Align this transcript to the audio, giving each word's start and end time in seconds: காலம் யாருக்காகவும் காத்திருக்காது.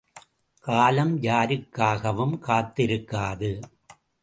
காலம் 0.65 1.11
யாருக்காகவும் 1.21 2.35
காத்திருக்காது. 2.47 3.51